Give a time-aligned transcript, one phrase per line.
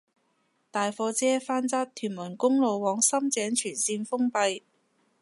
[0.71, 4.63] 大貨車翻側屯門公路往深井全綫封閉